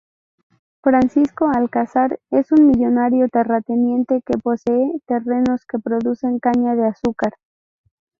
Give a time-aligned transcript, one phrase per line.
[0.81, 7.33] Francisco Alcázar es un millonario terrateniente que posee terrenos que producen caña de azúcar.